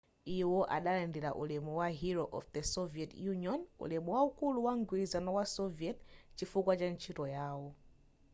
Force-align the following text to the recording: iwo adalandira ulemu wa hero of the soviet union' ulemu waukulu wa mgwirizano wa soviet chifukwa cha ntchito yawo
iwo 0.39 0.61
adalandira 0.77 1.29
ulemu 1.41 1.71
wa 1.79 1.89
hero 2.01 2.25
of 2.37 2.45
the 2.55 2.63
soviet 2.75 3.11
union' 3.33 3.65
ulemu 3.83 4.09
waukulu 4.15 4.59
wa 4.65 4.73
mgwirizano 4.79 5.29
wa 5.37 5.45
soviet 5.57 5.97
chifukwa 6.37 6.73
cha 6.79 6.87
ntchito 6.93 7.23
yawo 7.35 7.67